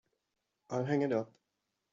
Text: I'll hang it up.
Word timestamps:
I'll 0.71 0.85
hang 0.85 1.03
it 1.03 1.11
up. 1.11 1.31